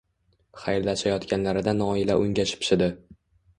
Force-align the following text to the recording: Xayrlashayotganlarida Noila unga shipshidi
Xayrlashayotganlarida 0.61 1.75
Noila 1.83 2.19
unga 2.25 2.49
shipshidi 2.55 2.91